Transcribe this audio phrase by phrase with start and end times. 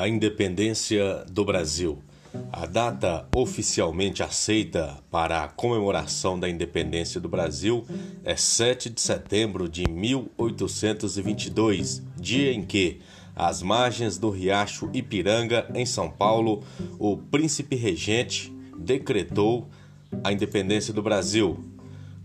[0.00, 1.98] a independência do Brasil.
[2.52, 7.84] A data oficialmente aceita para a comemoração da independência do Brasil
[8.24, 12.98] é 7 de setembro de 1822, dia em que,
[13.36, 16.64] às margens do riacho Ipiranga, em São Paulo,
[16.98, 19.68] o príncipe regente decretou
[20.24, 21.64] a independência do Brasil.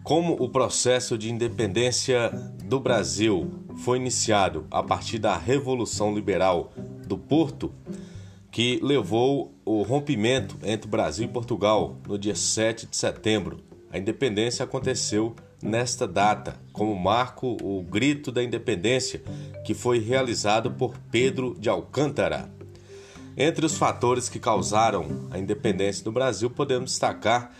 [0.03, 2.31] Como o processo de independência
[2.63, 3.47] do Brasil
[3.83, 6.73] foi iniciado a partir da Revolução Liberal
[7.09, 7.73] do Porto,
[8.51, 13.57] que levou o rompimento entre Brasil e Portugal no dia 7 de setembro.
[13.91, 19.21] A independência aconteceu nesta data, como marco o Grito da Independência,
[19.65, 22.49] que foi realizado por Pedro de Alcântara.
[23.35, 27.51] Entre os fatores que causaram a independência do Brasil, podemos destacar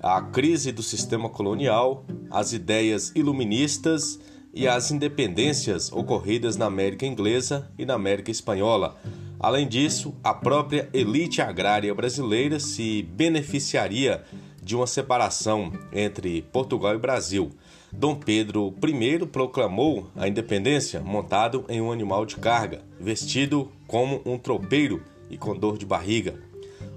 [0.00, 4.18] a crise do sistema colonial, as ideias iluministas
[4.52, 8.96] e as independências ocorridas na América Inglesa e na América Espanhola.
[9.38, 14.24] Além disso, a própria elite agrária brasileira se beneficiaria
[14.62, 17.50] de uma separação entre Portugal e Brasil.
[17.92, 24.36] Dom Pedro I proclamou a independência montado em um animal de carga, vestido como um
[24.36, 26.34] tropeiro e com dor de barriga.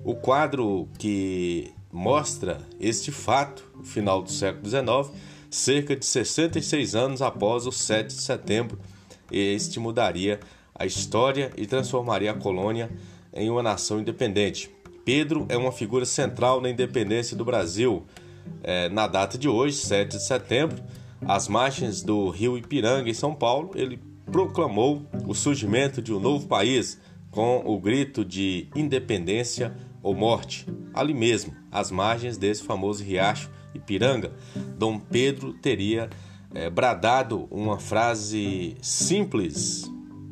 [0.04, 5.16] O quadro que mostra este fato, final do século XIX,
[5.52, 8.80] cerca de 66 anos após o 7 de setembro,
[9.30, 10.40] este mudaria
[10.74, 12.90] a história e transformaria a colônia
[13.34, 14.72] em uma nação independente.
[15.04, 18.06] Pedro é uma figura central na independência do Brasil.
[18.64, 20.82] É, na data de hoje, 7 de setembro,
[21.26, 26.48] às margens do rio Ipiranga, em São Paulo, ele proclamou o surgimento de um novo
[26.48, 30.66] país com o grito de independência ou morte.
[30.94, 34.32] Ali mesmo, às margens desse famoso riacho Ipiranga,
[34.78, 36.10] Dom Pedro teria
[36.54, 39.90] é, bradado uma frase simples,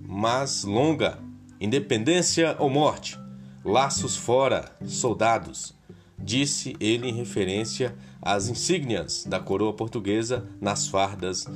[0.07, 1.19] mas longa:
[1.59, 3.17] independência ou morte,
[3.63, 5.77] laços fora, soldados.
[6.21, 11.47] Disse ele em referência às insígnias da coroa portuguesa nas fardas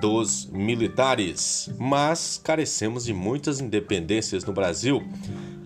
[0.00, 1.70] dos militares.
[1.78, 5.06] Mas carecemos de muitas independências no Brasil.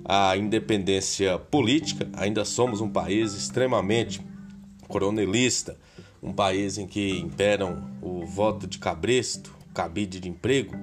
[0.05, 4.21] A independência política, ainda somos um país extremamente
[4.91, 5.79] coronelista,
[6.23, 10.77] um país em que imperam o voto de cabresto, cabide de emprego,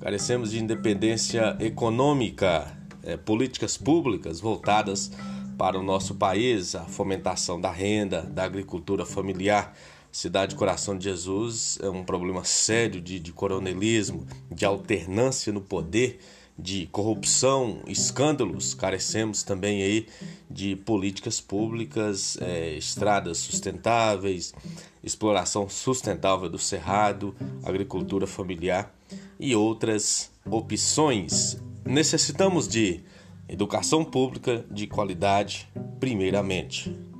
[0.00, 5.10] carecemos de independência econômica, é, políticas públicas voltadas
[5.56, 9.74] para o nosso país, a fomentação da renda, da agricultura familiar.
[10.10, 16.20] Cidade Coração de Jesus é um problema sério de, de coronelismo, de alternância no poder
[16.58, 20.06] de corrupção, escândalos, carecemos também aí
[20.48, 24.54] de políticas públicas, é, estradas sustentáveis,
[25.02, 27.34] exploração sustentável do cerrado,
[27.64, 28.94] agricultura familiar
[29.38, 31.58] e outras opções.
[31.84, 33.00] Necessitamos de
[33.48, 37.13] educação pública de qualidade, primeiramente.